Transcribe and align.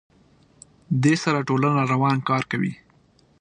دې 1.03 1.13
سره 1.23 1.39
ټولنه 1.47 1.81
روان 1.93 2.17
کار 2.29 2.43
کوي. 2.51 2.73